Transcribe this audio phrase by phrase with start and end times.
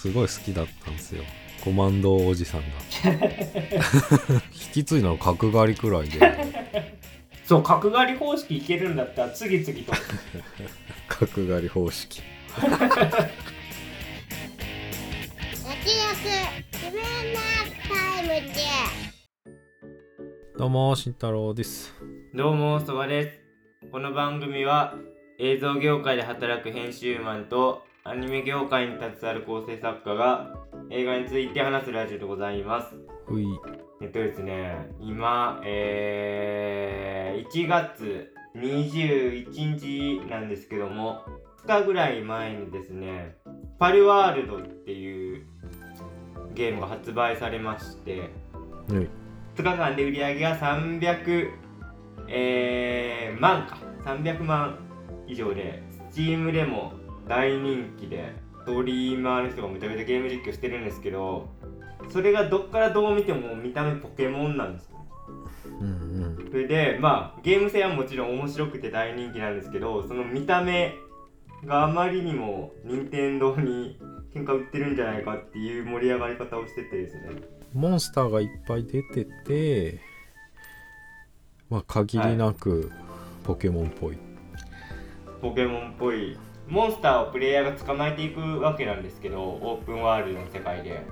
[0.00, 1.22] すごい好きだったんですよ。
[1.62, 2.66] コマンドおじさんが。
[4.50, 6.18] 引き継いだの角刈りくらいで。
[7.44, 9.92] そう角刈り方式いけるんだったら次々と。
[11.06, 12.22] 角刈り方式。
[12.56, 12.96] 焼き肉
[16.72, 17.02] 自分
[17.34, 17.40] な
[17.86, 18.54] タイムで。
[20.56, 21.94] どうも慎太郎です。
[22.32, 23.24] どうもそばで
[23.82, 23.88] す。
[23.92, 24.94] この番組は
[25.38, 30.54] 映像業界で働く編集マンとアニメ業界に携わる構成作家が
[30.88, 32.96] 映画について話すラジオでございます。
[33.28, 33.46] うい。
[34.00, 41.20] えっとですね今えー、1月21日なんですけども
[41.66, 43.36] 2日ぐらい前にですね
[43.78, 45.44] パルワールドっていう
[46.54, 48.30] ゲームが発売されまして
[48.88, 49.08] はい。
[49.56, 51.50] 2日間で売り上げが300、
[52.28, 53.76] えー、万か。
[54.06, 54.78] 300万
[55.26, 56.94] 以上で Steam でも
[57.30, 61.48] 大人気でストリーマーの人がめちゃめちゃゲーム実況してるんですけど
[62.10, 65.04] それがどっからどう見ても見た目ポケモンなんですよね。
[65.80, 66.48] うんうん。
[66.50, 70.96] それでまあゲーム性はもちろん面白くて大人気なんですけどその見た目
[71.64, 73.96] があまりにも任天堂に
[74.34, 77.30] 喧嘩売ってるんじゃないかっていう盛り上がり方をしててですね。
[77.72, 80.00] モンスターがいっぱい出てて
[81.68, 82.90] まあ限りなく
[83.44, 84.18] ポケモンっぽい、
[85.40, 86.36] ポケモンっぽい
[86.70, 91.04] モンスターをプレイヤーが捕まえていくわけなんですけどオープンワールドの世界で。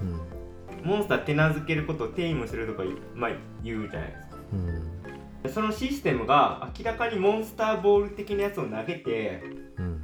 [0.00, 0.86] うん。
[0.86, 2.82] モンスター手なずけることをテイムするとか、
[3.14, 3.30] まあ、
[3.62, 4.36] 言うじゃないですか。
[4.52, 5.52] うん。
[5.52, 9.42] そのシステムが明らかにモンスターボール的なやつを投げて
[9.78, 10.02] うん。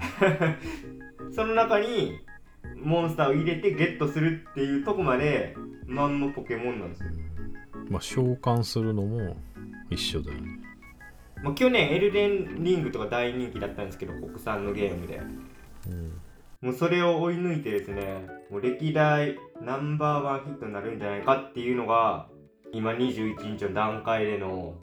[1.33, 2.21] その中に
[2.83, 5.57] モンスターを入れてゲットするっていうとこまで
[5.87, 7.11] まんまポケモンなんですよ、
[7.89, 9.37] まあ召喚するのも
[9.91, 10.70] 一緒だよね
[11.43, 15.21] まあ、去年エルデンリングとか大人気だったんですけど国産のゲームで。
[15.87, 16.21] うん。
[16.61, 22.29] もうそれを追い抜いてですねもう歴代ナンバーワンヒットになるんじゃないかっていうのが
[22.73, 24.75] 今21日の段階での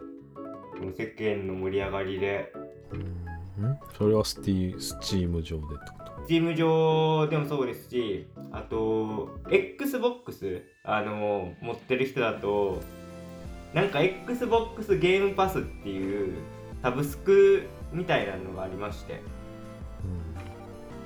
[0.97, 2.51] 世間の盛り上がりで。
[2.91, 3.77] うん。
[3.97, 6.27] それはスティスチーム上でってこと？
[6.27, 12.81] チーム上でもそうですしあと XBOX あの持ってる人だと
[13.77, 16.33] なんか XBOX ゲームパスっていう
[16.81, 19.21] サブスクみたいなのがありまして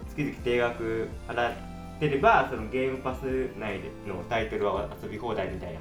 [0.08, 1.54] 月々定額払っ
[2.00, 5.80] てればそのゲームパス内でのタイトルは遊び放題みたいな。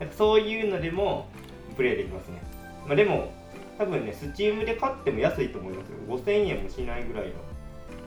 [0.00, 1.28] なんかそういうのでも
[1.76, 2.42] プレイできますね、
[2.84, 3.32] まあ、でも
[3.78, 5.98] 多分ねスチームで買っても安いと思いますよ。
[6.08, 7.30] 5000円もしないぐらい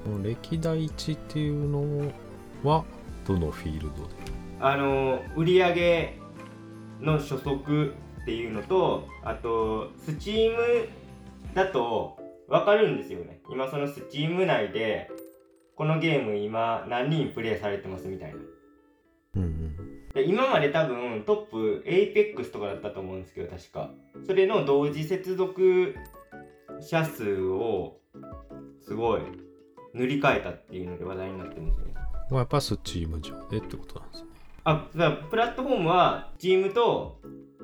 [0.06, 0.22] の。
[0.22, 2.12] 歴代1っていうの
[2.62, 2.84] は
[3.26, 4.14] どのフィールドで？
[4.60, 6.25] あの売り上げ
[7.02, 10.58] の初速っていうのとあとスチーム
[11.54, 12.18] だと
[12.48, 13.40] 分かるんですよね。
[13.50, 15.10] 今そのスチーム内で
[15.76, 18.36] このゲーム今何人プレイされてますみたいな。
[19.36, 20.10] うんうん。
[20.14, 23.92] で今まで多分トップ APEX とかだったと思うんですけど確か。
[24.26, 25.96] それの同時接続
[26.82, 27.98] 者数を
[28.82, 29.22] すごい
[29.94, 31.94] 塗り替えたっていうので話題になってるんですね。
[32.30, 34.30] まあやっぱスチーム上でってことなんですね
[34.66, 37.20] あだからプラットフォームは Steam と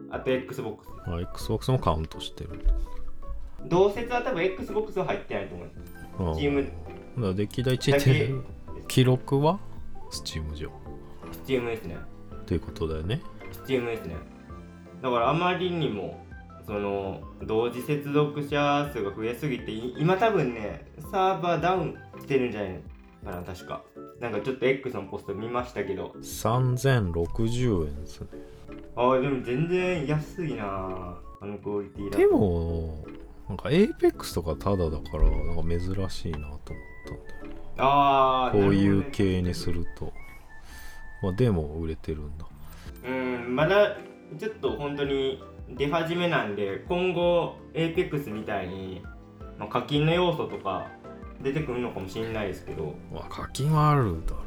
[0.09, 2.51] あと XBOX あ XBOX もカウントしてる。
[3.67, 8.33] 同説は多分 XBOX は入ってないと思うんです Steam だから歴代1だけって
[8.87, 9.59] 記録は
[10.09, 10.71] スチーム上。
[11.45, 11.97] Steam ですね。
[12.41, 13.21] っていうことだよね。
[13.65, 14.15] Steam ですね。
[15.01, 16.23] だからあまりにも
[16.65, 22.79] その同時接続者数が増えすぎてい今多分ねサーバーダウンしてるんじゃない
[23.23, 23.83] かな確か。
[24.19, 26.15] なんかちょっと X のポスト見ましたけど。
[26.21, 28.27] 3060円ですね。
[28.95, 32.17] あーでも全然安いなあのクオリティだと。
[32.17, 33.05] でも
[33.47, 37.55] なんか APEX とかタダだからなんか珍しいなと思ったんだよね。
[37.77, 40.13] ああこういう系にすると。
[41.21, 42.45] まあでも売れてるんだ。
[43.07, 43.97] うんまだ
[44.37, 49.01] ちょっと本当に出始めなんで今後 APEX みたいに、
[49.57, 50.89] まあ、課金の要素とか
[51.41, 52.95] 出てくるのかもしれないですけど。
[53.13, 54.41] まあ課金はあるだろ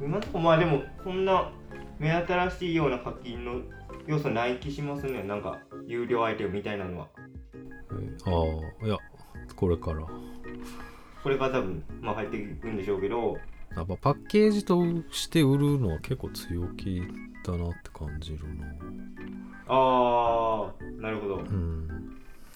[0.00, 1.50] 今のとまあでもそんな
[1.98, 3.60] 目新しいような課金の
[4.06, 5.22] 要素ない気しますね。
[5.22, 7.08] なんか有料アイテムみたいなのは。
[8.24, 8.30] あ
[8.82, 8.96] あいや
[9.56, 10.06] これから。
[11.22, 13.36] これが多分、まあ、入っていくんでしょうけど。
[13.76, 17.02] やっぱパッケージとして売るのは結構強気
[17.44, 18.64] だなって感じるな。
[19.66, 21.36] あーなるほど。
[21.36, 21.97] うん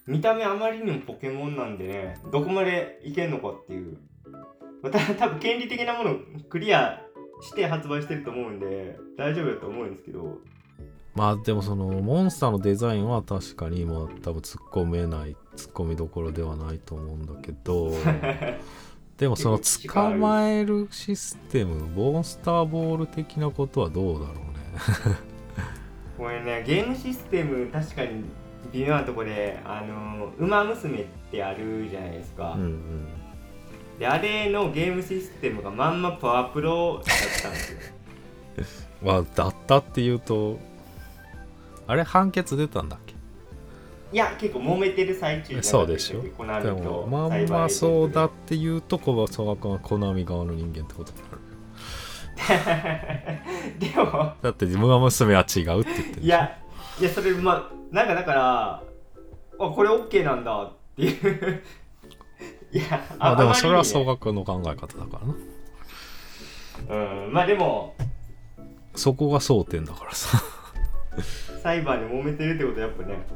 [0.06, 3.98] 見た目あまりにもポケモンなんでねどこまでいけんのかっていう。
[4.82, 6.16] また 多分権利的なもの
[6.48, 7.00] クリア
[7.40, 10.38] して発売してると思うんで大丈夫だと思うんですけど。
[11.14, 17.92] まあでもそのモンスターのデザインは確かにまあ多分突っ込めない突っ込みどころではないと思うんだけど。
[19.18, 24.42] でもその捕まえるシステムモンスターボール的なことはどうだろうね。
[26.18, 28.24] これねゲームシステム確かに
[28.72, 33.06] 微妙なとこであのウマ娘ってあるじゃないですか、うんうん。
[33.98, 37.04] であれのゲームシステムがまんまパワープロだっ
[37.42, 37.78] たんですよ。
[39.02, 40.58] まあだったっていうと
[41.86, 43.12] あれ判決出たんだっけ？
[44.12, 46.22] いや結構揉めてる最中そうでしょ？
[46.22, 51.38] でともまんまそうだっていうと小沢君はコナミ側の人間ってことになる
[53.78, 56.58] ででもだって馬娘は違うって言ってるいや
[57.00, 58.82] いやそれまあなんかだから
[59.58, 61.62] あこれ OK なんだっていう。
[62.72, 65.20] いやまあでもそれは総う額の考え方だか
[66.88, 67.26] らな。
[67.26, 67.94] うんまあでも
[68.94, 70.42] そこが争点だからさ。
[71.62, 73.26] 裁判で揉めてるってことはやっぱね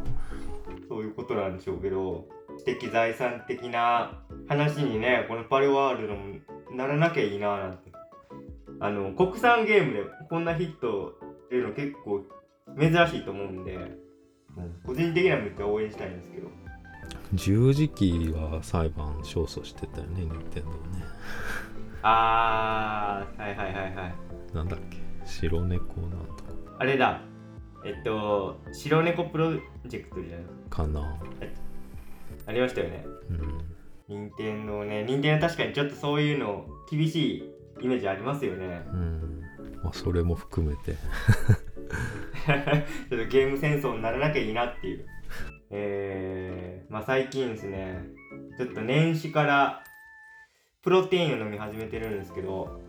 [0.89, 2.27] そういうことなんでしょうけど
[2.59, 4.19] 知的財産的な
[4.49, 6.35] 話にねこのパリワールドも
[6.73, 7.97] ならなきゃいいななんて。
[8.79, 11.19] あの国産ゲームでこんなヒット
[11.51, 12.25] 出るの結構
[12.79, 13.97] 珍しいと思うんで、
[14.85, 16.49] 個人的にはめっちゃ応援したいんですけど。
[17.35, 21.05] 十字キーは裁判勝訴してたよね任天堂ね。
[22.03, 24.15] あーはいはいはいはい。
[24.55, 24.99] なんだっけ？
[25.25, 26.45] 白猫なんと
[26.79, 27.21] あれだ。
[27.85, 29.53] えっと白猫プロ
[29.87, 30.47] ジェクトじゃない？
[30.71, 31.17] かかな
[32.47, 33.05] ありましたよね。
[33.31, 33.59] うん。
[34.09, 35.05] 任天堂ね。
[35.05, 38.83] 任天堂確かにちょっとそういうの厳しいイメージありますよね。
[38.93, 39.43] うん。
[39.83, 40.95] まあそれも含めて
[43.11, 45.07] ちょっとゲーム戦争にならなきゃいいなっていう。
[45.71, 48.05] えー、まあ最近ですね
[48.57, 49.83] ちょっと年始から
[50.83, 52.81] プロテインを飲み始めてるんですけど。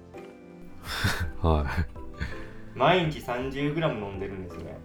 [1.42, 2.78] はい。
[2.78, 4.78] 毎日 30g 飲んでるんですね。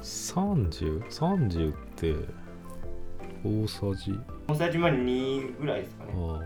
[0.00, 2.14] 30?30 って
[3.44, 4.18] 大さじ？
[4.46, 6.12] 大さじまで2ぐらいですかね。
[6.14, 6.40] あ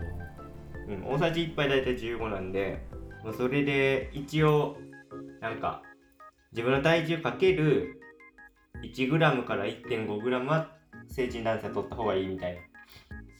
[0.87, 2.83] うん、大さじ1杯大体15なんで、
[3.23, 4.77] まあ、それで一応
[5.39, 5.83] なんか
[6.55, 7.99] 自分の体重かける
[8.81, 10.71] 1g から 1.5g は
[11.09, 12.61] 成人男性は取った方がいいみたいな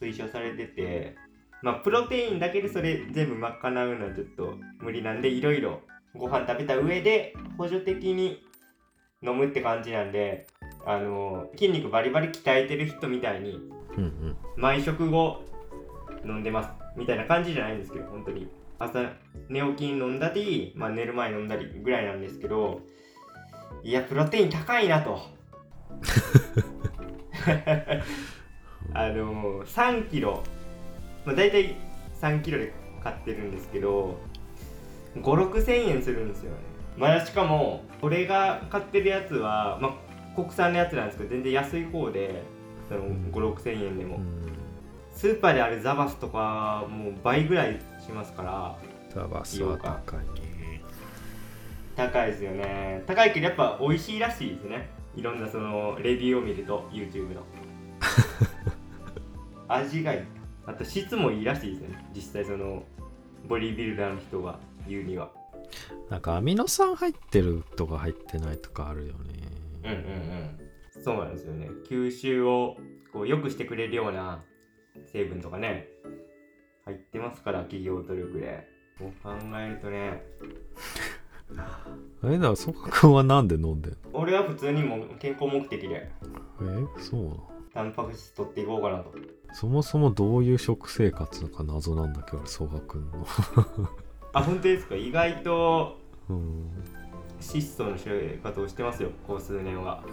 [0.01, 1.15] 推奨されてて
[1.61, 5.79] まあプロテインだけでそれ全部賄うのはちょっと無理なんでいろいろ
[6.13, 8.43] ご飯食べた上で補助的に
[9.23, 10.45] 飲むって感じなんで
[10.85, 13.61] あの筋肉バリバリ鍛えてる人みたいに
[14.57, 15.45] 毎食後
[16.25, 18.49] 飲んでますみたいな感じじゃないんですけど本当に。
[18.77, 18.99] 朝
[19.47, 22.81] 寝起きに飲んだり、まあ、寝る前に飲んだりぐらいなんですけど
[23.85, 25.21] いやプロテイン高いなと。
[28.95, 30.41] あの3キロ、
[31.23, 31.75] まあ、大体
[32.19, 32.73] 3キロで
[33.03, 34.17] 買ってるんですけど
[35.17, 36.57] 56千円するんですよね。
[36.97, 42.41] まだしかもこれが買ってるやつは、まあ、国産のやつなんですけど全然安い方で
[42.89, 44.51] その56千円でも、うん。
[45.11, 48.75] スーパーであるザバスとかもう倍ぐらいしますから。
[49.09, 50.44] ザバスは高いね
[51.95, 53.03] 高いですよね。
[53.07, 54.89] 高いけどやっぱ美味しいらしいですね。
[55.15, 57.41] いろんなそのレビューを見ると YouTube の。
[59.67, 60.21] 味がいい。
[60.65, 62.05] あと質もいいらしいですね。
[62.13, 62.83] 実際その
[63.47, 65.31] ボディビルダーの人が言うには。
[66.09, 69.19] なんかアミノ酸入ってるとか入ってないとかあるよね。
[69.83, 69.97] うんうん
[70.97, 71.03] うん。
[71.03, 71.69] そうなんですよね。
[71.87, 72.77] 吸収を
[73.13, 74.43] こう良くしてくれるような
[75.05, 75.87] 成分とかね
[76.83, 78.75] 入ってますから企業努力で。
[78.97, 80.23] こう考えるとね
[82.23, 83.97] あれだ曽我君はなんで飲んでんの？
[84.13, 86.11] 俺は普通にもう健康目的で。
[86.61, 87.39] えそう
[87.73, 89.13] タンパク質取っていこうかなと。
[89.53, 93.27] そもそもどういう食生活なのか謎なんだけど曽我君の。
[94.33, 94.95] あ本当ですか？
[94.95, 95.97] 意外と
[96.29, 96.69] うん。
[97.39, 100.03] 質素の生活をしてますよここ数年は。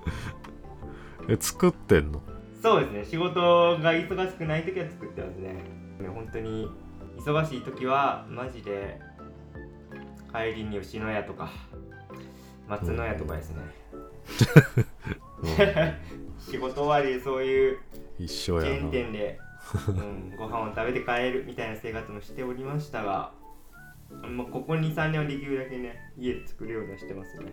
[1.28, 2.20] え作ってんの？
[2.62, 3.04] そうですね。
[3.04, 5.52] 仕事が忙しくない時は作ってますね。
[6.00, 6.68] ね本当に
[7.18, 8.98] 忙しい時はマジで
[10.32, 11.50] 帰りに吉野家とか
[12.68, 13.62] 松野屋とかですね、
[16.38, 17.78] 仕事終わりでそういう
[18.18, 18.86] 一緒やな。
[18.88, 19.38] 店で、
[19.88, 23.32] うん、ご飯を食べて帰るみたいな生活もしておりましたが、
[24.28, 27.52] まあ、ここ23年はできるだけね家で作るようにはしてますね。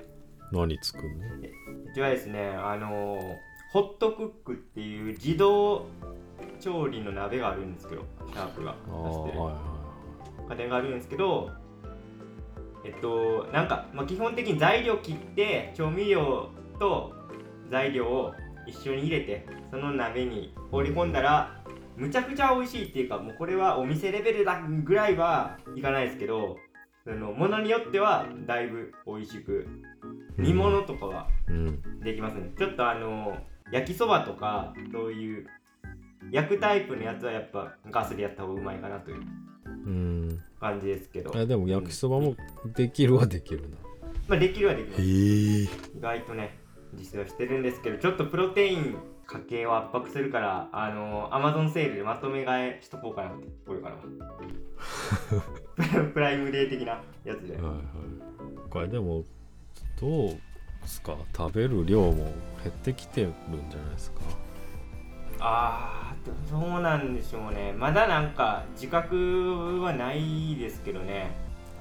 [0.52, 1.26] 何作んの？
[1.38, 3.36] うちはですねあのー
[3.72, 5.86] ホットクックっていう自動
[6.60, 9.40] 調理の鍋があるんですけどシャープがあ出あしてる。
[9.40, 9.60] はいは
[10.50, 11.52] 家電があるんですけど
[12.86, 17.14] えっとなんか、まあ、基本的に材料切って調味料と
[17.70, 18.34] 材料を
[18.68, 21.62] 一緒に入れてその鍋に放り込んだら
[21.98, 26.58] むちゃくちゃ美味しいっていうかもうこれはお店レベルだぐらいはいかないですけど
[27.04, 29.68] そのものによってはだいぶ美味しく
[30.38, 31.82] い煮物とかはうん。
[32.02, 32.52] できますね。
[32.58, 33.36] ちょっとあの
[33.72, 35.48] 焼きそばとかそういう
[36.32, 39.22] 焼くタイプのやつはやっぱガスでやった方がうまいかなという
[39.86, 40.40] うん。
[40.60, 41.36] 感じですけど。
[41.38, 42.36] あでも焼きそばも
[42.76, 43.78] できるはできるな。
[44.28, 45.02] まあできるはできます。
[45.02, 45.64] へえ。
[45.64, 45.70] 意
[46.02, 46.58] 外とね
[46.96, 54.02] 実践はしてるんですけどちょっとプロテイン家計を圧迫するからあのアマゾンセールでまとめ買いしとこうかなってこれからは
[56.14, 57.56] プライムデー的なやつで。
[57.56, 57.76] はいはい。
[58.70, 59.24] これでも
[60.00, 60.40] どうで
[60.88, 61.18] すか？
[61.36, 62.32] 食べる量も
[62.64, 63.34] 減ってきてるん
[63.70, 64.22] じゃないですか？
[65.40, 67.74] あーそうなんでしょうね。
[67.74, 71.32] まだなんか自覚はないですけどね。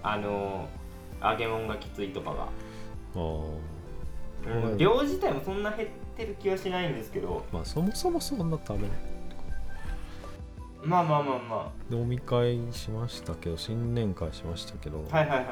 [0.03, 0.69] あの
[1.21, 2.49] 揚げ物がきついとかが、あ
[3.17, 7.45] あうんはい量自体もそんな減ってる気はしないんですけど。
[7.53, 8.97] まあそもそもそんな食べない
[10.85, 15.47] まあまあまあま飲み会しましたけど新年会しましたけど、あはいはいはい。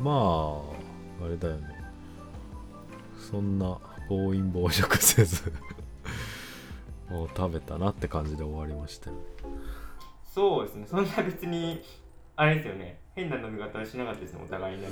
[0.00, 0.10] ま
[1.22, 1.68] ああれだよね。
[3.30, 3.76] そんな
[4.08, 5.52] 暴飲暴食せず
[7.10, 9.16] もう食べたなって感じで終わりましたよ。
[9.16, 9.22] ね
[10.32, 10.86] そうですね。
[10.86, 11.82] そんな別に
[12.36, 13.00] あれですよね。
[13.14, 14.88] 変な飲み方はしなかったですねお互いね。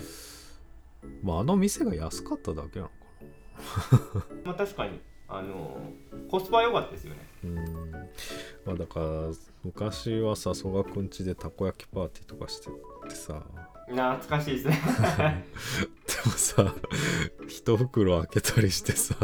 [1.22, 2.94] まああの店が安かっただけなのか
[4.44, 5.00] まあ確かに。
[5.30, 5.78] あの
[6.30, 7.20] コスパ良かったですよね。
[7.44, 7.92] なうん。
[8.64, 9.06] まあだから
[9.62, 12.70] 昔はさ曽我くん家でたこ焼きパーティーとかして
[13.08, 13.44] てさ
[13.88, 15.44] 懐かしいですね。
[16.06, 16.74] でもさ
[17.48, 19.14] 一袋開けたりしてさ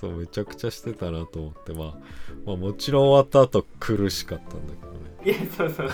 [0.00, 1.94] そうめちゃくちゃしてたなと思って、まあ、
[2.46, 4.98] まあもちろん終わった後苦しかったんだけどね。
[5.24, 5.88] いやそうそう。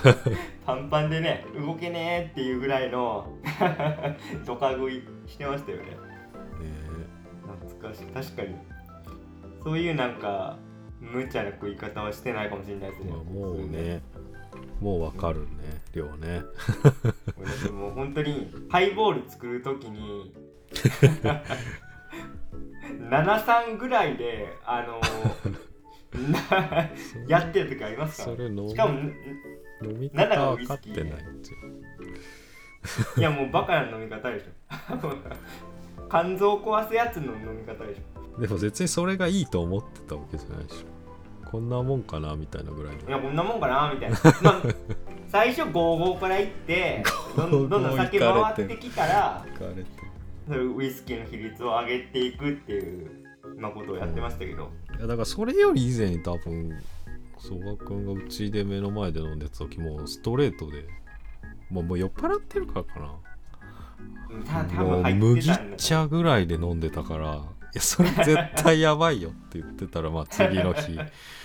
[0.66, 3.26] パンパンでね動けねえっていうぐらいの
[4.44, 5.84] ドカ食いしてましたよね。
[5.84, 5.96] ね
[7.60, 8.06] 懐かしい。
[8.06, 8.54] 確かに。
[9.64, 10.58] そういうなんか
[11.00, 14.02] 無茶な食い方はしてないかもしれないですね、まあ、もうね
[14.82, 15.46] もうわかるね。
[15.94, 16.42] 量ね。
[17.72, 20.34] も本当にハイボール作るときに
[23.10, 25.00] 73ぐらいであの
[26.30, 26.90] な
[27.28, 28.30] やってる時ありますか？
[28.30, 31.24] それしかも飲み方分かってない
[33.16, 34.50] いやもうバカな飲み方でしょ。
[36.10, 38.40] 肝臓壊すやつの飲み方でしょ。
[38.40, 40.86] でも別にそれがいいと思ってたわけじゃないでしょ
[41.52, 43.06] こんなもんかなみたいなぐらいの。
[43.06, 44.62] いやこんなもんかなみたいな、 まあ、
[45.28, 47.04] 最初55から行って
[47.36, 49.44] どんどん酒回ってきたら
[50.48, 53.10] それウイスキーの比率を上げていくっていう、
[53.58, 56.82] まあ、ことをやってましたけど、いやだからそれより以前に多分
[57.36, 60.86] 曽我君がうちで目の前で飲んでた時もストレートで
[61.68, 63.12] もうもう酔っ払ってるからかな。
[64.46, 67.38] た多もう分麦茶ぐらいで飲んでたからい
[67.74, 70.98] やそれ絶対やばいよって言ってたらまあ次の日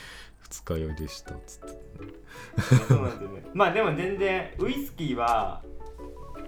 [0.49, 1.77] 二日酔いでしたっつって。
[2.87, 3.43] そうなんですよね。
[3.53, 5.61] まあでも全然ウイスキーは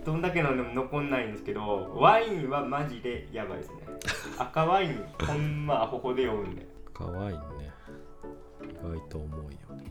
[0.06, 3.78] どんだけ飲んでも残んないんですけどワインはマジでやばいですね。
[4.40, 6.66] 赤ワインほんまアホほで酔うんで。
[6.94, 7.72] 可愛いね。
[8.64, 9.86] 意外と重いよね。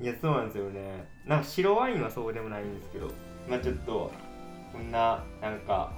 [0.00, 1.08] いやそうなんですよね。
[1.26, 3.08] なんか白ワインはそうでもないんですけど
[3.48, 4.12] まあちょっと
[4.72, 5.92] こんななんか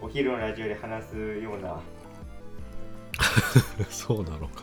[0.00, 1.80] お昼のラジオで話すような。
[3.90, 4.62] そうなのか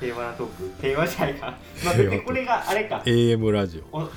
[0.00, 0.82] 平和なトーク？
[0.82, 1.58] 平和じゃないか。
[1.84, 2.98] まあ別にこれがあれか。
[2.98, 3.96] な AM ラジオ。
[3.96, 4.10] お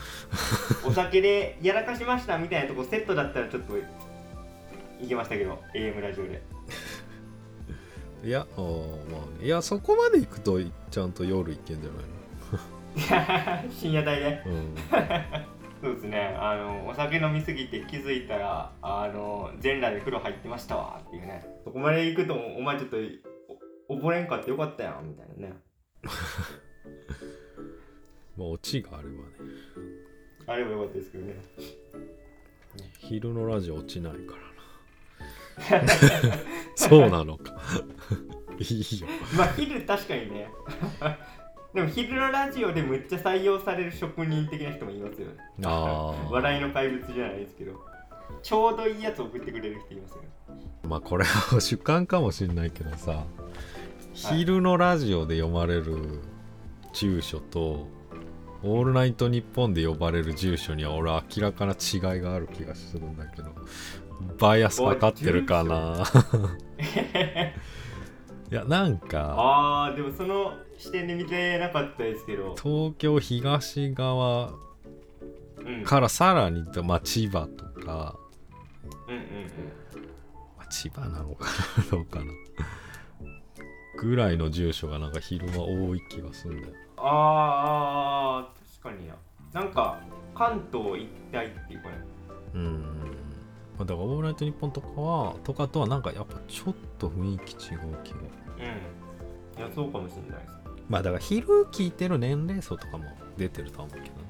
[0.89, 6.41] お酒でやらかしましたみたいなとこセットだったらちょっといけましたけど AM ラジオで。
[8.23, 9.45] いやあーまあね。
[9.45, 10.59] いやそこまで行くと
[10.91, 14.75] ちゃんと夜行けんじゃない 深夜帯でのうん。
[15.81, 16.35] そうですね。
[16.37, 21.45] あのお酒飲みすぎて気づいたらあの全裸で風呂入ってましたわっていうね。
[21.63, 22.97] そこまで行くとお前ちょっと
[23.87, 25.53] お溺れんかってよかったやんみたいなね
[28.37, 29.19] まあオチがあればね。
[30.47, 31.35] あればよかったですけどね。
[32.97, 34.35] 昼のラジオ落ちないか
[35.69, 35.93] らな。
[36.75, 37.59] そうなのか。
[38.59, 39.07] いいよ。
[39.37, 40.49] まあ昼確かにね。
[41.73, 45.33] でも昼のラジオでむっちゃ採用される職人的な人もいますよね。
[45.63, 47.79] ああ笑いの怪物じゃないですけど。
[48.41, 50.27] ちょうどいいやつ送ってくれる人いますよね。
[50.83, 53.23] まあこれは主観かもしんないけどさ
[54.27, 56.19] 昼のラジオで読まれる
[56.93, 57.87] 住所と
[58.63, 63.55] 「オールナイトニッポン」で呼ばれる住所には俺は明らかな違いがある気がするんだけど
[64.37, 66.03] バイアスかかってるかな。
[68.51, 74.53] いやなんかあーでもその視点で見てなかったですけど、東京東側
[75.59, 78.17] うん、からさらに、まあ、千葉とか、
[79.07, 79.27] うんうんうん。
[80.57, 81.45] まあ、千葉なのか
[81.77, 82.25] などうかな
[84.01, 86.73] ぐらいの住所がなんか昼間多い気がするんだよ。
[86.97, 89.15] あー確かにな。
[89.53, 89.99] なんか
[90.35, 91.95] 関東一帯っていうかね。
[92.55, 92.83] うん
[93.77, 98.19] まあだから「オールナイトニッポン」とかはとかとはなんかやっぱちょっと雰囲気違う気が。
[98.57, 99.59] うん。
[99.59, 100.53] いやそうかもしれないです。
[100.89, 103.05] まあだから昼聞いてる年齢層とかも
[103.37, 104.21] 出てるとは思うけどね。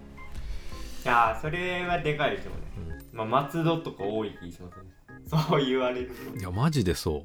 [1.05, 2.53] いやーそれはでかいでしょう
[2.89, 4.88] ね、まあ松戸とか多い気しますね
[5.29, 7.23] そう言われるといやマジでそ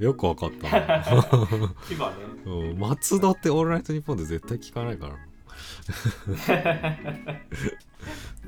[0.02, 1.02] よくわかったな、
[1.86, 2.16] 千葉ね。
[2.46, 5.12] うん、松戸って「オールナイトニッポン」で絶対聞かないから。
[5.14, 5.18] な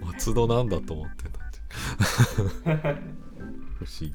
[0.06, 1.28] 松戸なんだと思ってた。
[1.28, 1.58] って
[3.78, 4.14] 不思議。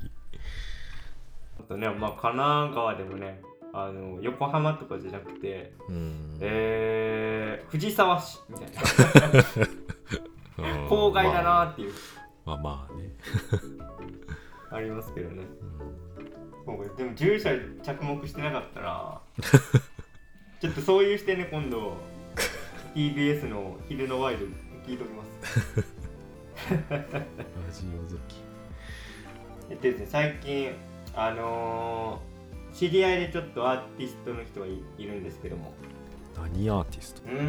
[1.59, 3.41] あとねまあ神奈川でもね
[3.73, 6.37] あの横浜とかじゃなくてうん。
[6.41, 8.81] えー、藤沢市みたいな。
[10.57, 10.87] うん。
[10.87, 11.93] 郊外だなっていう、
[12.45, 13.09] まあまあね、
[14.73, 15.43] ありますけどね。
[16.67, 16.95] うん。
[16.97, 17.49] でも住所
[17.83, 19.21] 着目してなかったら
[20.61, 21.93] ちょっとそういう視点で今度
[22.95, 24.45] TBS の昼のワイド
[24.85, 25.83] 聞いときます。
[26.69, 26.99] ラ
[27.71, 28.41] ジオ好き
[29.69, 30.71] えっとですね最近
[31.15, 32.33] あのー
[32.75, 35.73] 知り合いでちょっとアーティストの人がいいるんですけども。
[36.35, 37.21] 何アーティスト？
[37.23, 37.39] うー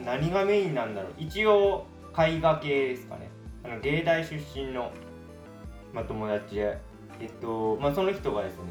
[0.00, 1.12] ん何がメインなんだろう。
[1.18, 1.84] 一応
[2.18, 3.28] 絵画系ですかね
[3.64, 4.92] あの芸大出身の、
[5.92, 6.78] まあ、友達で
[7.20, 8.62] えっとまあその人がですね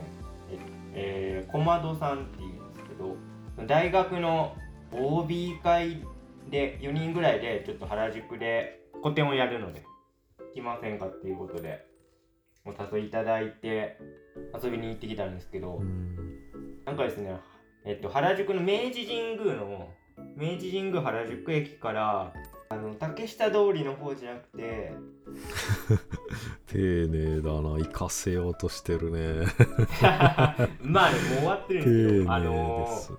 [0.94, 3.16] ええー、小窓さんっていうんですけど
[3.68, 4.56] 大学の
[4.92, 6.04] OB 会
[6.50, 9.84] で4人ぐらいでちょっと原宿で個展をやるので
[10.54, 11.86] 来ませんかっていうことで
[12.66, 13.98] お誘いいただいて
[14.62, 16.16] 遊びに行ってきたんですけど、うん。
[16.86, 17.40] なんかですね、
[17.86, 19.90] えっと、原宿の明治神宮の
[20.36, 22.34] 明治神宮原宿駅から
[23.02, 24.94] 竹下通りの方じゃなくて
[26.68, 26.78] 丁
[27.08, 29.48] 寧だな行かせようとしてるね。
[30.84, 33.18] まあねもう終わってるん丁ですけど、あ寧のですね。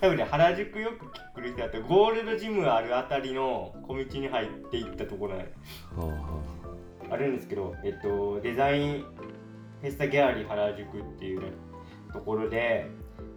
[0.00, 5.50] 多分ね原宿よく来る人だってゴールドジムあるあたりの小道に入っていったところなんは
[5.98, 6.40] あは
[7.10, 9.04] あるんですけど、えっと、デザイン
[9.82, 11.52] フェスタギャラリー原宿っていうね
[12.14, 12.88] ところで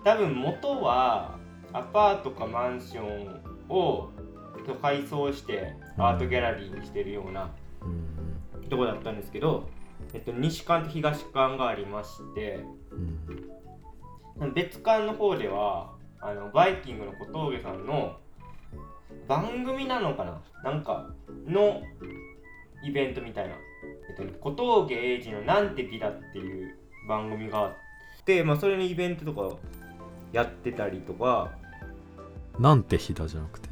[0.05, 1.37] 多分元は
[1.73, 4.11] アパートかマンションを
[4.73, 7.51] 改装してアートギャラリーにしてるような
[8.69, 9.69] とこだったんですけど、
[10.13, 12.65] えっと、西館と東館がありまして
[14.39, 14.53] うん。
[14.53, 18.17] 別館の方ではあのバイキングの小峠さんの
[19.27, 20.41] 番組なのかな？
[20.63, 21.09] なんか
[21.47, 21.81] の
[22.83, 23.55] イベントみたいな、
[24.09, 27.73] えっとね、小峠英二の「なんて美だ」っていう番組があっ
[28.25, 29.55] て、まあ、それのイベントとか
[30.31, 31.51] やってたりとか。
[32.59, 33.69] なんて日だじゃなくて？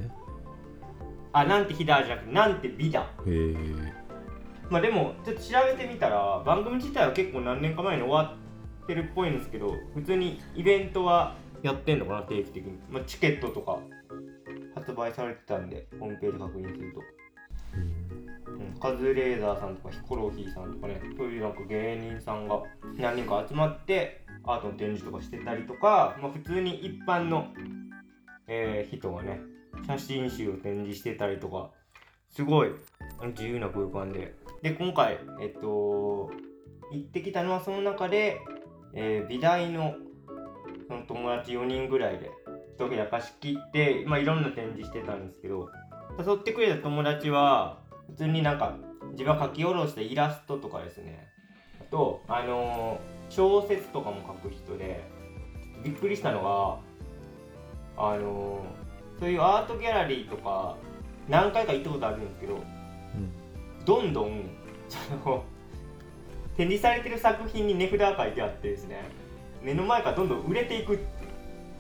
[1.34, 3.02] あなんて美だじゃなくてなんて美だ。
[3.02, 3.94] へえ。
[4.70, 8.36] まあでもちょっと調べてみたら番組自体は結構何年か前に終わ
[8.84, 13.80] ってるっぽいんですけど普通にイベントはやってんのかな定期的に、まあ、チケットとか
[14.76, 17.02] 発売されてたんでホームページ確認すると、
[18.48, 18.64] うん。
[18.74, 22.62] うん、カズレーザーさんとかヒコロヒーさんとかねそういうなんか芸人さんが
[22.98, 27.48] 何人か集まってアートの展示とかしてたりとか、まあ、普通に一般の、
[28.48, 29.40] えー人がね
[29.88, 31.72] 写真集を展示してたりとか
[32.30, 32.70] すごい
[33.28, 34.36] 自由な空間で。
[34.62, 36.32] で今回えっと
[36.92, 38.40] 行ってきたのはその中で、
[38.94, 39.96] えー美大の
[40.88, 42.32] その友達4人ぐらいで
[42.78, 45.70] 一部屋貸し切って、まあ、いろんな展示してたんですけど
[46.20, 48.76] 誘ってくれた友達は普通になんか
[49.12, 51.28] 自分が書き下ろしたイラストとかですね。
[51.80, 55.04] あとあのー小説とかも書く人で
[55.84, 56.44] びっくりしたの
[57.98, 58.83] があのー
[59.20, 60.76] そういうアートギャラリーとか
[61.30, 62.64] 何回か行ったことあるんですけど
[63.86, 64.50] どんどん
[64.90, 65.44] その
[66.56, 69.02] 展示されてる作品に値札が書いてあってですね
[69.62, 71.00] 目の前からどんどん売れていくっ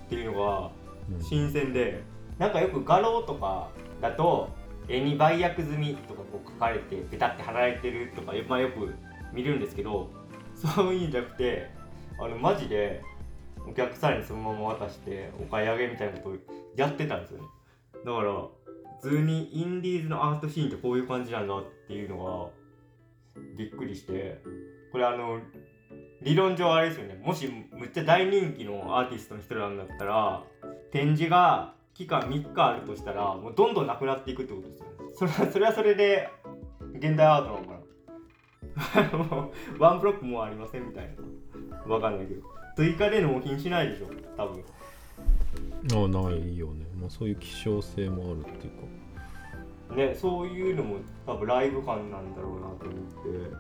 [0.10, 0.72] ていうのが
[1.12, 1.22] うん。
[1.22, 2.04] 新鮮で
[2.38, 3.70] なんかよく画廊とか
[4.02, 4.50] だと
[4.88, 8.94] 絵に売約済みとかこう書かれてペタって貼られてるとか、まあ、よく
[9.34, 10.10] 見るんですけど
[10.56, 11.70] そういうんじゃなくて
[12.20, 13.02] あのマジで
[13.68, 16.38] お客さんにそのまま渡してお買い上げみたいなことを
[16.76, 17.48] やってたんですよね。
[18.06, 18.32] だから
[19.02, 22.52] 普通にインディーズのアートシーンってこういう感じなんだっていうの
[23.36, 24.42] がびっくりして
[24.92, 25.40] これあの
[26.22, 27.16] 理論上あれですよね。
[27.24, 30.44] もしむっちゃ大人気のアーティストの人なんだったら
[30.92, 34.92] 展示が期間3日あるとしたらもうどんどんなくなっていくってことですよね。
[35.16, 36.30] それはそれはそれで
[36.96, 37.84] 現代アートなのかな。
[39.80, 41.10] ワンブロックもありませんみたい
[41.88, 41.94] な。
[41.94, 42.53] わかんないけど。
[42.76, 44.08] 追加で納品しないでしょ。
[44.38, 44.64] 多分。
[45.92, 48.74] あないよね、まあ、そういう希少性もあるっていう
[49.90, 49.96] か。
[49.96, 53.56] ねそういうのも多分ライブ感なんだろうなと思って。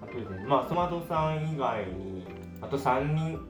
[0.00, 0.44] あとですね。
[0.46, 2.24] まあソマトさん以外に
[2.60, 3.40] あと3人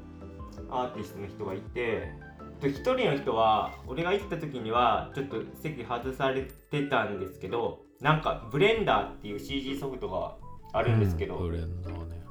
[0.71, 10.37] アーティストの人がいてあと1人の人は俺が行った時にはちょっと席外されてたんですけどなんかブレンダーっていう CG ソフトが
[10.73, 12.22] あるんですけど、ブレンダーね、まあ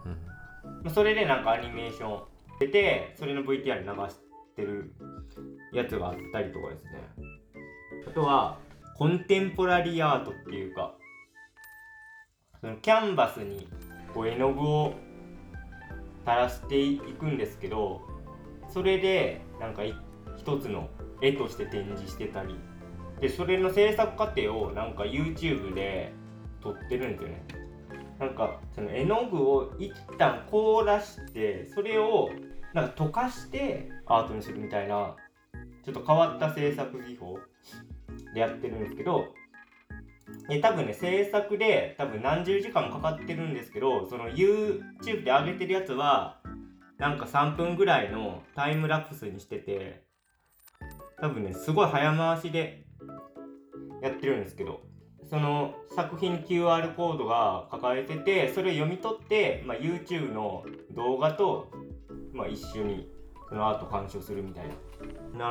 [0.89, 2.23] それでなんかアニメーション
[2.59, 4.17] 出てそれの VTR 流し
[4.55, 4.93] てる
[5.73, 6.91] やつがあったりとかですね。
[8.07, 8.57] あとは
[8.97, 10.95] コンテンポラリーアートっていうか
[12.59, 13.67] そのキャンバスに
[14.13, 14.93] こう絵の具を
[16.25, 18.01] 垂らしていくんですけど
[18.69, 19.83] それでなんか
[20.37, 20.89] 一つの
[21.21, 22.55] 絵として展示してたり。
[23.19, 26.11] でそれの制作過程をなんか YouTube で
[26.59, 27.45] 撮ってるんですよね。
[28.21, 32.29] なんかその絵の具を一旦凍らしてそれを
[32.71, 35.15] なんか溶かしてアートにするみたいな
[35.83, 37.39] ちょっと変わった制作技法
[38.35, 39.25] でやってるんですけど
[40.61, 46.39] 多分ね制作で多分何十時間もかかってるんですけどその YouTube で上げてるやつは
[46.99, 50.03] なんか3分ぐらいのタイムラプスにしてて
[51.19, 52.85] 多分ねすごい早回しで
[54.03, 54.90] やってるんですけど。
[55.31, 61.71] その作品 QR コードが書かれててそれを読み取って、まあ、YouTube の動画と、
[62.33, 63.09] まあ、一緒に
[63.47, 64.73] そのアート鑑賞するみたいな。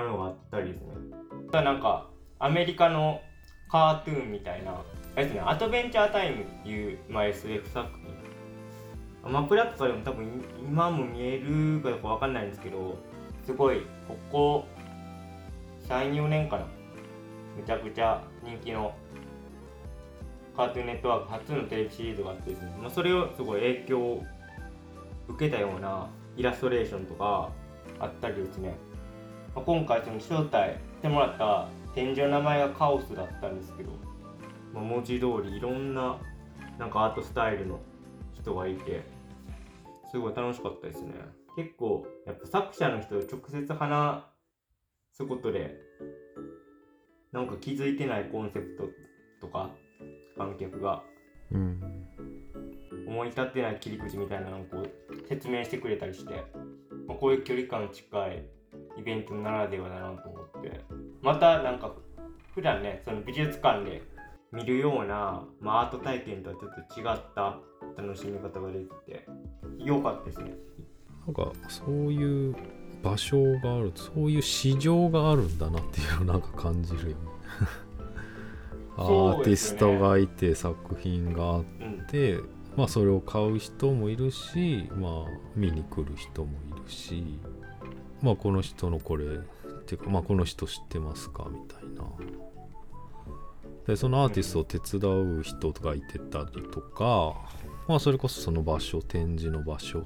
[0.03, 0.88] なのがあったりですね。
[1.51, 3.23] なんかアメリカの
[3.71, 4.85] カートゥーンみたいなあ
[5.16, 8.11] れですねアドベンチャータイムっていう、まあ、SF 作品。
[9.25, 12.99] アマプラとかでも多分今も見えるかどうかわかんないんですけど
[13.47, 14.64] すごいここ
[15.88, 16.66] 34年かな
[17.57, 18.95] めちゃくちゃ人気の
[20.57, 24.25] カートゥーネットワーク初のテレビシリーズがあってですね、まあ、それをすごい影響を
[25.29, 27.51] 受けたようなイラストレーションとか
[27.99, 28.75] あったりですね、
[29.55, 33.91] まあ、今回その招待してもらった展示の名前がカオスだったんですけど、
[34.73, 36.19] まあ、文字通りいろんな
[36.79, 37.81] なんかアートスタイルの
[38.35, 39.03] 人がいて
[40.11, 41.15] すごい楽しかったですね。
[41.57, 44.25] 結構やっぱ作者の人と直接話
[45.13, 45.77] すことで
[47.33, 49.71] なんか気づいてないコンセプトとか
[50.40, 51.03] 観客が。
[51.53, 51.81] うん。
[53.07, 56.44] 思い立ってない切り口みたいなのをこう説明してくれたりして、
[57.07, 58.46] まあ、こういう距離感近い
[58.96, 60.81] イベントならではだなと思って。
[61.20, 61.92] またなんか
[62.55, 64.03] 普段ねその美術館で
[64.53, 67.59] 見るような、まあ、アート体験とはちょっと違った
[68.00, 69.26] 楽しみ方ができて
[69.79, 70.55] 良かったですね。
[71.26, 72.57] なんかそういう
[73.03, 77.31] 場所があるそういう市場があるんだなっていうのをなんか感じるよね
[78.96, 82.07] アーティストがいて作品があっうん。
[82.09, 82.38] て
[82.76, 85.12] まあそれを買う人もいるしまあ
[85.57, 87.38] 見に来る人もいるし
[88.22, 89.29] まあこの人のこれっ
[89.87, 92.05] ていうかまあこの人知ってますかみたいな。
[93.87, 97.35] でそのアーティストを手伝う人がいてたりとか
[97.88, 100.05] まあそれこそその場所展示の場所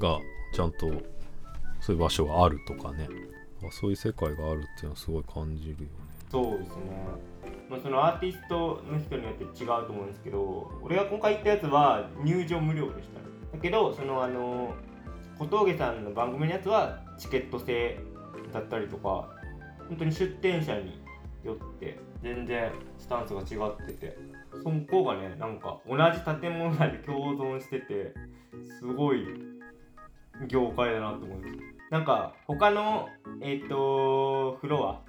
[0.00, 0.18] が
[0.54, 0.90] ちゃんと
[1.80, 3.08] そういう場所があるとかね。
[3.62, 5.88] まあそういう世界があるっていうのはすごい感じるよね
[6.30, 6.82] そうですね、
[7.68, 13.20] まあ、そのアーティストの人によって違うと思うんですけど俺が今回行ったやつは入場無料でした。
[13.56, 14.72] だけどそのあの
[15.38, 17.98] 小峠さんの番組のやつはチケット制
[18.52, 19.30] だったりとか
[19.88, 21.02] 本当に出店者に
[21.42, 24.18] よって全然スタンスが違ってて
[24.62, 28.14] そこがねなんか同じ建物内で共存してて
[28.78, 29.26] すごい
[30.46, 31.69] 業界だなと思います。
[31.90, 33.08] なんか他の
[33.42, 35.02] えっ、とフロア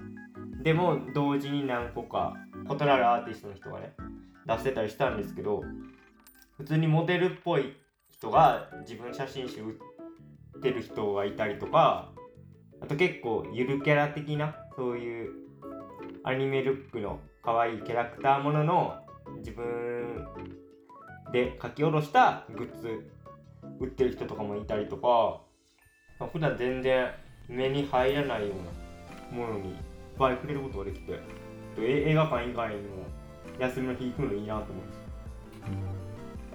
[0.62, 3.92] でも同時に何個か異なるアーティストの人がね
[4.46, 5.62] 出してたりしたんですけど
[6.56, 7.76] 普通にモデルっぽい
[8.10, 9.78] 人が自分写真集売
[10.58, 12.12] ってる人がいたりとか
[12.80, 15.30] あと結構ゆるキャラ的なそういう
[16.24, 18.94] アニメルックの可愛いキャラクターものの
[19.38, 20.26] 自分
[21.32, 23.10] で書き下ろしたグッズ
[23.80, 25.40] 売ってる人とかもいたりとか
[26.22, 27.10] まあ普段全然
[27.48, 28.54] 目に入らないよ
[29.34, 29.76] うなものにいっ
[30.16, 31.18] ぱい触れることができて
[31.78, 33.06] え映画館以外にも
[33.58, 35.02] 休みの日行くのいいなと思います。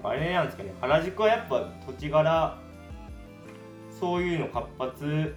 [0.04, 2.56] あれなんですかね原宿はやっぱ土地柄
[4.00, 5.36] そういうの活発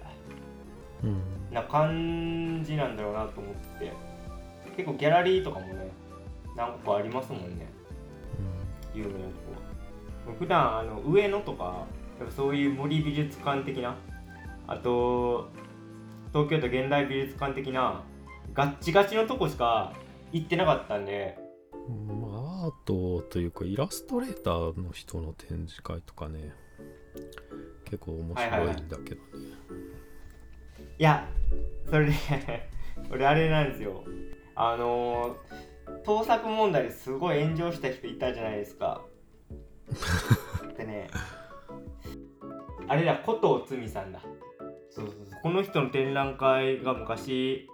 [1.02, 1.20] うん。
[1.52, 3.92] な感じなんだろうなと思って
[4.74, 5.90] 結構ギャラリーとかもね
[6.56, 7.66] 何個かありますもんね。
[8.94, 9.24] 有名なと
[10.26, 11.84] こ普段あの上野とか
[12.34, 13.96] そういう森美術館的な
[14.72, 15.50] あと
[16.32, 18.02] 東京都現代美術館的な
[18.54, 19.92] ガッチガチのとこしか
[20.32, 21.38] 行ってなかったんで。
[21.88, 26.52] うんまあアートというかイラストレーターの人の展示会とかね
[27.84, 29.46] 結構面白いんだけどね、
[30.98, 31.28] いや
[31.90, 32.12] それで
[33.10, 34.04] 俺あれなんですよ。
[34.54, 35.36] あの
[36.04, 39.02] 盗作問題ですごい炎上した人いたじゃないですか。
[40.78, 41.10] でね
[42.86, 44.20] あれだ古藤つみさんだ
[44.94, 45.40] そうそうそう。
[45.42, 47.68] この人の展覧会が昔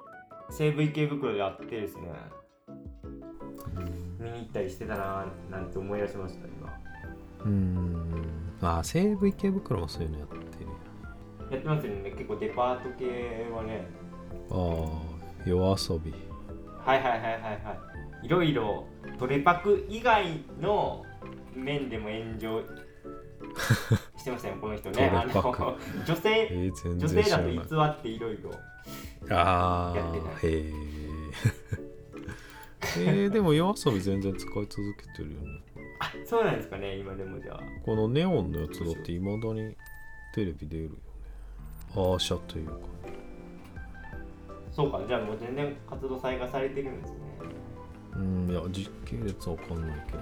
[0.50, 2.02] 西武池袋であってですね。
[4.20, 6.72] 見に行ったりしてたなーなんて思い出しました今。
[7.44, 8.58] うーん。
[8.62, 10.42] あ西武池袋もそういうのやってる。
[11.50, 12.10] やってますよね。
[12.10, 13.88] 結構デパート系はね。
[14.50, 16.12] ああ夜遊び。
[16.78, 17.76] はいはいはいはいは
[18.22, 18.26] い。
[18.26, 18.86] いろいろ
[19.18, 20.24] トレパク以外
[20.60, 21.04] の
[21.54, 22.62] 面でも炎上
[24.16, 25.10] してましたよこの人ね。
[25.14, 28.50] あの女性えー、全女性だと偽っていろいろ。
[29.30, 30.72] あやってあへえ
[32.98, 35.60] えー、でも夜遊び全然使い続けてるよね。
[36.00, 37.60] あそうなんですかね今でもじゃあ。
[37.84, 39.76] このネオンのやつだっていまだに
[40.32, 40.96] テレビ出るよね。
[41.94, 42.74] アーシャというか。
[44.70, 47.16] そうかじゃあもう全然活動再開されてるんですね。
[48.14, 50.18] うんいや実系列はわかんないけど。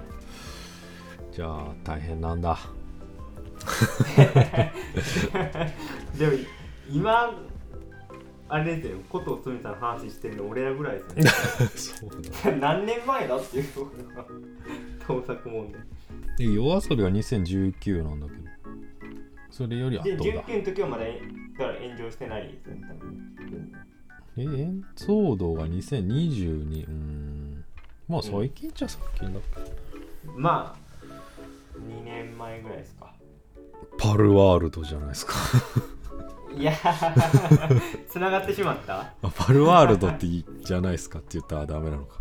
[1.31, 2.57] じゃあ大変なんだ
[6.17, 6.33] でも
[6.89, 7.33] 今
[8.49, 12.59] あれですよことをつみさんの話してるの俺らぐらいですよね。
[12.59, 13.65] 何年前だっていう
[15.05, 15.81] 盗作問題
[16.37, 16.45] で。
[16.53, 18.47] 夜遊びは2019なんだけど。
[19.49, 22.83] それより後でだ19の時はまだだから炎上してないですよね
[24.37, 27.65] え演騒動が2022うーん。
[28.07, 29.39] まあ最近じゃ最近だ。
[29.39, 29.59] っけ
[30.35, 30.87] まあ
[31.79, 33.16] 2年前ぐらいですか
[33.97, 35.33] パルワールドじゃないですか。
[36.55, 36.73] いや
[38.09, 38.99] つながってしまった？
[39.01, 42.15] あパルワールドっていいじゃないですかって言ったらダメなのか。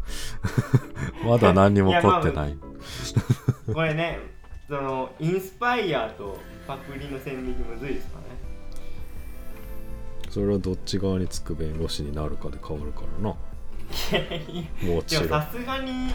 [1.26, 2.56] まだ何にも起こってない。
[3.72, 4.18] これね。
[4.68, 8.24] そのインスパイアとパクリの線引きむずいですかね。
[10.28, 13.36] それはどっち側につく弁護士になるかで変わるからな。
[14.92, 15.28] もちろん。
[15.28, 16.10] さすがに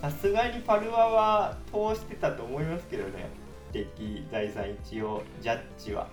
[0.00, 3.28] さすがにパルワは通してたと思いますけどね
[3.72, 6.08] 敵財産一応ジャッジは。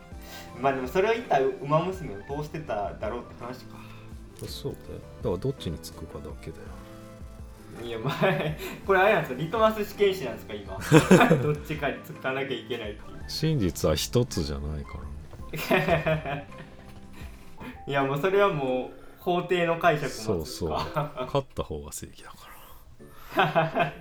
[0.59, 3.77] まあでもそれを言ったら馬娘を通してただろうって話か。
[4.47, 4.99] そうだよ。
[5.17, 6.63] だからどっちにつくかだけだよ。
[7.83, 8.15] いやまあ
[8.85, 9.41] これあれなんですか？
[9.41, 11.37] リトマス試験紙なんですか今？
[11.43, 13.23] どっちかにつかなきゃいけないっていう。
[13.27, 14.97] 真実は一つじゃないか
[15.71, 15.77] ら。
[15.77, 16.47] ね
[17.87, 20.69] いやもうそれはもう法廷の解釈もそうそう。
[20.71, 22.47] 勝った方が正義だか
[23.35, 23.93] ら。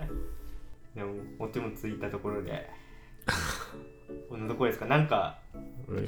[0.95, 2.69] でもお手もついたところで
[4.29, 4.85] こんなところですか？
[4.87, 5.37] なんか
[5.87, 6.07] なん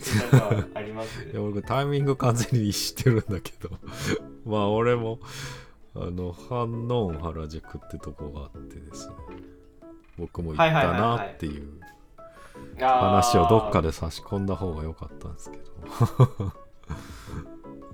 [0.62, 1.24] かあります？
[1.30, 3.70] いや俺タイミング完全に知ってるんだけど。
[4.46, 5.20] まあ俺も
[5.96, 9.16] あの反応原宿ってとこがあってですね。
[10.18, 11.80] 僕も行ったなっていう
[12.78, 15.64] 話をどっかでで差し込んだ方が良かったんですけど、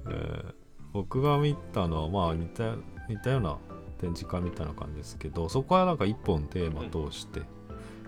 [0.09, 0.53] えー
[0.93, 2.73] 僕が見たのはまあ似た
[3.09, 3.57] 似たような
[3.99, 7.41] 展示会みたいな感じですけどそこはなんか一本テーマ通して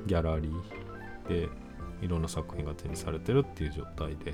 [0.06, 0.54] ギャラリー
[1.28, 1.50] で
[2.02, 4.34] いろんな作品が展示されてるっていう状態で。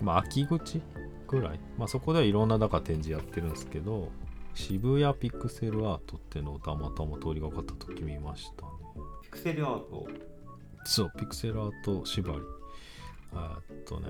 [0.00, 0.82] まあ秋口
[1.26, 1.60] ぐらい？
[1.78, 4.10] まあそこではいろんなだから展示やってるんですけど
[4.52, 8.68] 渋谷ピクセルアートっていうのをたまたま通りがかった時見ましたね。
[9.22, 10.06] ピクセルアート？
[10.84, 12.38] そうピクセルアート縛り。
[13.32, 14.08] えーっとね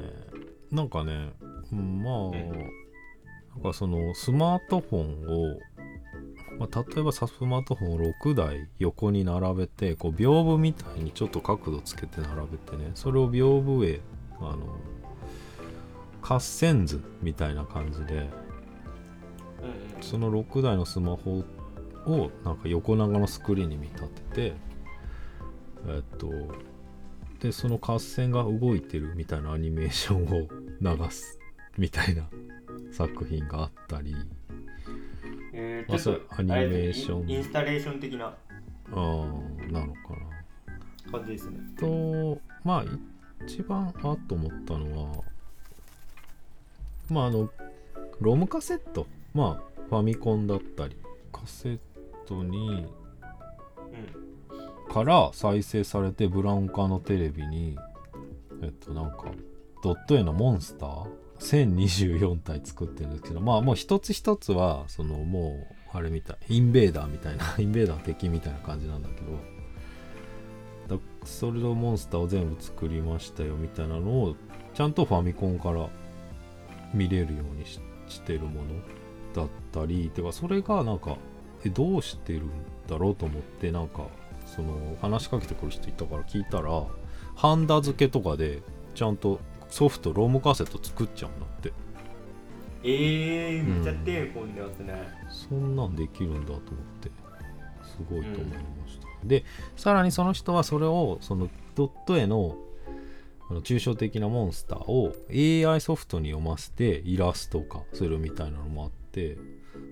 [0.72, 1.32] なんかね
[1.72, 2.70] うんまあえ
[3.54, 5.58] なんかそのスマートフォンを、
[6.58, 14.00] まあ、例えばさスマートフォンを6台横に並べてこう屏風みたいにちょっと角度つけて並べてねそれを屏風へ
[14.40, 14.78] あの
[16.22, 18.28] 合線図みたいな感じで
[20.00, 21.44] その6台のスマホ
[22.06, 24.52] をなんか横長のスクリーンに見立てて
[25.88, 26.30] えっと
[27.40, 30.48] でその合線が動いてるみたいなアニメーションを
[30.80, 31.38] 流す
[31.76, 32.28] みたいな
[32.92, 34.14] 作品があったり
[35.88, 37.30] ちょっとアニメーション。
[37.30, 40.00] インスタレーション的なあーなのか
[41.06, 41.10] な。
[41.10, 41.58] 感じですね。
[41.78, 42.84] とまあ
[43.46, 45.24] 一番あと思ったのは
[47.10, 47.50] まああの
[48.20, 49.06] ロムカセット。
[49.34, 50.96] まあファミコンだったり
[51.32, 51.78] カセッ
[52.26, 52.86] トに
[54.88, 57.76] うんから再生されてブラウン管のテレビに
[58.62, 59.24] えっとなんか
[59.82, 61.06] ドット絵のモンスター
[61.40, 66.36] ？1024体作ってるんですけどまあもう一つ一つはそのもうあれみたい。
[66.48, 67.54] インベーダーみたいな。
[67.56, 69.20] インベーダー敵みたいな感じなんだけ
[70.88, 70.96] ど。
[70.96, 74.36] だそれのモンスターを全部作りましたよみたいなのを
[74.74, 75.88] ちゃんとファミコンから
[76.92, 78.74] 見れるようにししてるもの。
[79.34, 80.10] だったり。
[80.10, 81.16] てかそれがなんか
[81.64, 82.50] えどうしてるん
[82.88, 84.06] だろうと思ってなんか
[84.46, 86.84] その話しかけてくる人いたから聞いたら
[87.36, 88.62] ハンダ付けとかで
[88.94, 91.83] ちゃんとソフトロームカセット作っちゃうんだって。
[92.84, 94.94] えー、めっちゃ手込んでますね、
[95.28, 96.60] そんなんできるんだと思っ
[97.00, 97.10] て
[97.82, 99.44] すごいと思いました、で
[99.76, 102.56] さらにその人はそれをそのドット絵の
[103.50, 109.36] あの抽象的なモンスターを AI ソフトに読ませてイラスト化するみたいなのもあって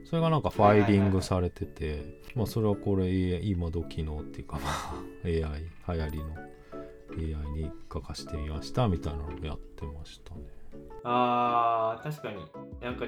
[0.05, 10.62] それがなんかファイリングされてて、まあそれはこれ AI 今時のっていうかまあ AI 流行りの AI に書かしてみましたみたいなのをやってましたね。
[11.05, 12.45] あー確かに。
[12.81, 13.07] なんか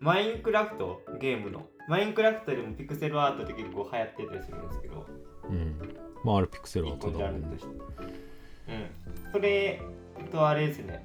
[0.00, 1.02] マインクラフト？
[1.20, 1.66] ゲームの。
[1.88, 5.06] マインクラフトでもピクセルアートって結構流行ってたりするんですけど。
[5.48, 5.78] うん。
[6.24, 7.48] まああれピクセルアートだもんね。
[8.68, 9.32] うん。
[9.32, 9.82] それ
[10.32, 11.04] とあれですね。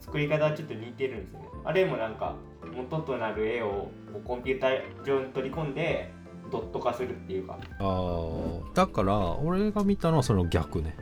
[0.00, 1.46] 作り方はちょっと似てるんですよね。
[1.64, 2.34] あれもなんか
[2.74, 3.88] 元となる絵を
[4.24, 6.12] コンピューター上に取り込んで
[6.50, 7.58] ドット化するっていうか。
[7.78, 8.74] あー。
[8.74, 10.94] だから俺が見たのはその逆ね、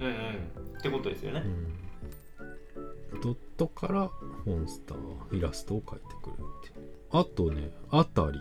[0.00, 0.12] うんうん。
[0.78, 1.42] ってことですよね。
[1.44, 1.74] うん、
[3.22, 4.10] ドットから
[4.44, 6.74] モンスターイラストを描いてくれるって
[7.10, 8.40] あとねあたり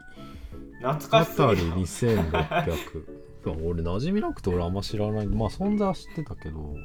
[0.81, 5.27] 懐かあたりしすぎる2600俺馴染みなくて俺あんま知らない。
[5.27, 6.75] まあ存在は知ってたけど。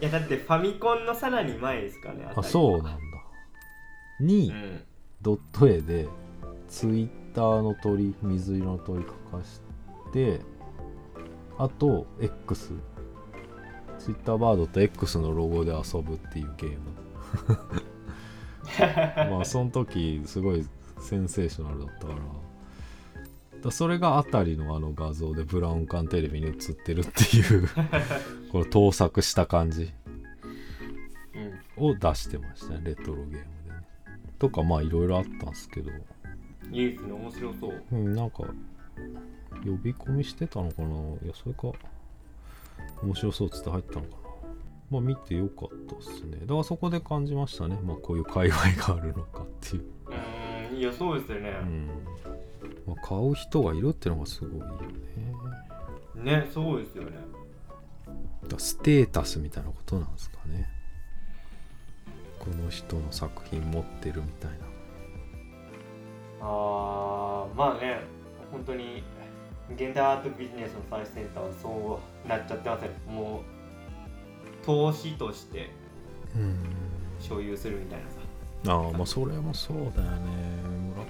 [0.00, 3.00] いやだってファミコンのさらに前ですかねあそうなんだ。
[4.20, 4.80] に、うん。
[5.22, 6.08] ドット絵で
[6.68, 9.60] ツイッターの鳥水色の鳥描かし
[10.12, 10.40] て
[11.58, 12.72] あと X
[13.98, 16.78] ツイッターバードと X のロゴで遊ぶっていうゲーム
[19.30, 20.66] まあその時すごい
[21.00, 22.18] センセーショナルだったから。
[23.60, 27.68] だそれがあたりのあの画像でブラウン管テレビに映ってるっていう
[28.52, 29.92] この盗作した感じ。
[31.78, 31.90] うん。
[31.90, 33.44] を出してましたねレトロゲームでね。
[34.38, 35.90] とかまあいろいろあったんですけど。
[36.70, 37.84] いいですね面白そう。
[37.92, 38.44] うんなんか
[39.64, 40.88] 呼び込みしてたのかな。
[41.24, 41.72] いやそれか
[43.02, 44.27] 面白そうっつって入ったのかな
[44.90, 46.38] まあ見てよかったっすね。
[46.40, 47.78] だからそこで感じましたね。
[47.82, 49.82] まあこういう界隈があるのかっていう。
[50.06, 51.88] うーんいやそうですよね、うん、
[52.86, 54.66] まあ、買う人がいるってのがすごいよ
[56.24, 56.40] ね。
[56.40, 57.10] ねそうですよね。
[58.56, 60.68] ステータスみたいなことなんですかね。
[62.38, 64.56] この人の作品持ってるみたいな。
[66.40, 68.00] あーまあね
[68.50, 69.02] 本当に
[69.74, 72.90] 現代アートビジネスの最先端はそうなっちゃってますね。
[73.06, 73.57] もう
[74.68, 75.70] 投資として
[76.36, 76.56] うん。
[77.18, 78.18] 所有するみたいなさ。
[78.66, 80.28] ああまあそれもそうだよね。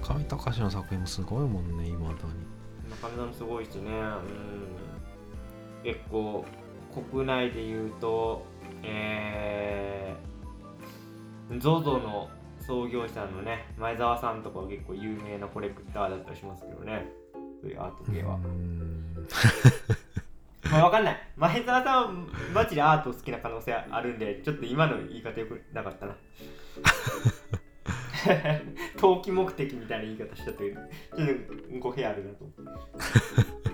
[0.01, 2.19] 村上隆の作品もすごいもんねいまだに。
[2.89, 3.91] 中身もすごいしね。
[5.83, 5.91] うん。
[5.91, 6.45] 結構
[7.11, 8.45] 国内で言うと
[8.81, 12.29] えー、ZOZO の
[12.65, 17.07] 創業者のね前澤さんとかは結構有名なコレクターだったりしますけどね。
[17.61, 19.27] そういうアート系は、うん
[20.71, 21.17] まあわかんない。
[21.35, 22.11] 前澤さんは
[22.53, 26.15] マジでアート好きな可能性あるんでちょっと今の言い方よくなかったな。
[28.97, 31.27] 投機目的みたいな言い方しちゃったけどちょっ
[31.71, 32.71] と語弊あるなと思って。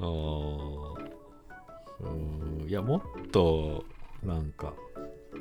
[0.00, 1.00] ああ
[2.00, 3.84] うんいやもっと
[4.24, 4.72] なんか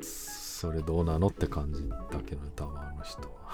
[0.02, 3.50] それどうなのって感じだけどね多分あの人は。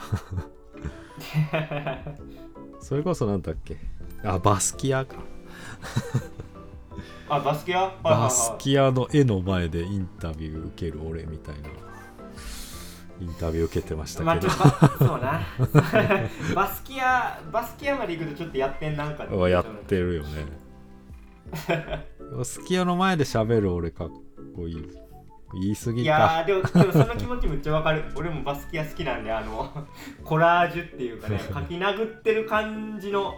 [2.82, 3.78] それこそなんだっけ。
[4.24, 5.18] あバスキアか
[7.28, 7.80] あバスケア？
[7.80, 8.22] はいはいはい。
[8.24, 11.70] バスキアの絵の前でインタビュー受ける俺みたいな。
[13.22, 15.42] インタビュー受けてましたまあ、けど、ちょっとばそうな。
[16.54, 20.46] バスキアバスキアまで行くとちょっとやってんなんかはやってるよね。
[22.36, 24.10] バスキアの前で喋る俺かっ
[24.56, 24.90] こいい。
[25.54, 28.04] 言い過ぎいかやーでもでもその気持ちめっちゃわかる。
[28.16, 29.72] 俺もバスキア好きなんであの
[30.26, 33.36] コラージュっていうかね 書き殴ってる感じの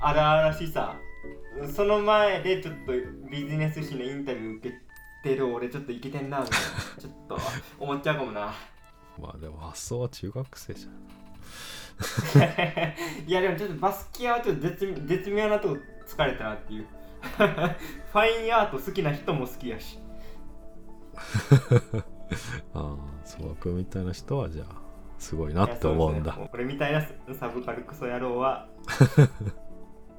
[0.00, 0.94] 荒々しさ
[1.74, 2.92] その前でちょっと
[3.30, 4.74] ビジネス誌のインタビュー受け
[5.22, 6.66] てる俺ちょっといけてんなみたいな
[7.00, 7.38] ちょっと
[7.78, 8.54] 思っちゃうかもな。
[9.20, 10.92] まあでも発想は中学生じゃん。
[13.28, 16.86] いやでもちょっとバスキアはちょっと絶絶妙なとこ疲れたなっていう。
[17.20, 19.98] ファインアート好きな人も好きやし。
[22.72, 24.66] ああ総額みたいな人はじゃあ
[25.18, 26.34] すごいなって思うんだ。
[26.34, 26.42] ね。
[26.42, 27.02] も俺みたいな
[27.34, 28.68] サブカルクソ野郎は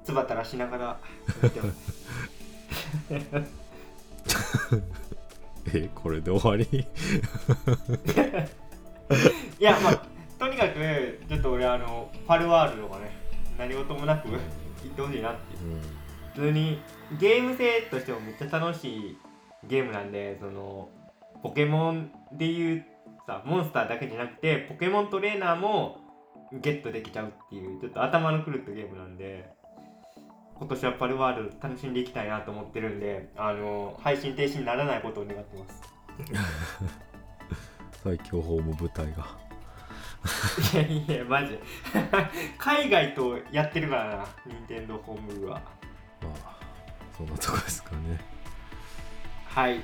[0.03, 0.99] つばたらしながら
[5.73, 6.65] えこれで終わり？
[9.59, 10.01] いやまあ
[10.39, 13.11] とにかくちょっと俺あのパルワールドがね
[13.57, 14.39] 何事もなく行っ
[14.95, 15.81] てほしいなっていう。
[16.33, 16.81] 普通に
[17.19, 19.17] ゲーム性としてもめっちゃ楽しい
[19.67, 20.87] ゲームなんでその
[21.43, 22.85] ポケモンでいう
[23.27, 25.97] さモンスターだけじゃなくてポケモントレーナーも
[26.53, 29.49] ゲットできちゃうっていうちょっと頭の狂ったゲームなんで
[30.61, 35.81] 今年はパルワールド楽しんでいきたいなと思ってるんであの配信停止にならないことを願ってます。
[38.03, 39.25] 最強ホーム部隊が。
[40.73, 41.57] いやいやマジ。
[42.59, 45.61] 海外とやってるからな任天堂ホーム部は。
[46.21, 46.55] まあ
[47.17, 48.19] そんなとこですかね。
[49.47, 49.79] はい。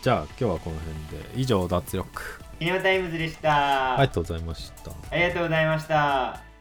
[0.00, 1.30] じゃあ今日はこの辺で。
[1.34, 2.40] 以上脱力。
[2.60, 4.92] キネマタイムズでした、ありがとうございました。
[5.10, 6.51] ありがとうございました